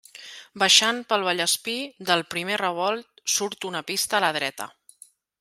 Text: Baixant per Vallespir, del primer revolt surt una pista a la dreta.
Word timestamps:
Baixant 0.61 1.01
per 1.11 1.19
Vallespir, 1.27 1.75
del 2.11 2.25
primer 2.33 2.57
revolt 2.63 3.23
surt 3.35 3.69
una 3.71 3.83
pista 3.93 4.21
a 4.21 4.25
la 4.27 4.33
dreta. 4.41 4.71